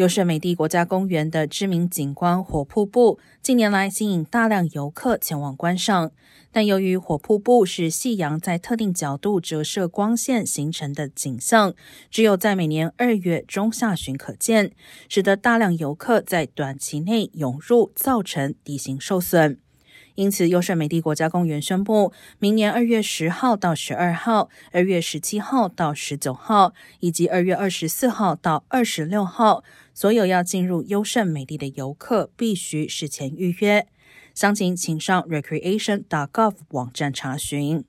[0.00, 6.10] 优胜美地国家公园的知名景观火瀑布，近年来吸引大量游客前往观赏。
[6.50, 11.74] 但由于火瀑布是夕阳在特定角度折射光线形成的景象，
[12.10, 14.72] 只有在每年二月中下旬可见，
[15.10, 19.58] 使得大量游客在短期内涌入，造成地形受损。
[20.20, 29.64] 因此，优胜美地国家公园宣布，明年二月十号到十二号、二月十七号到十九号，以及二月二十四号到二十六号，
[29.94, 33.86] 所有要进入优胜美地的游客必须事前预约。
[34.34, 37.82] 详情请上 recreation.gov 网站查询。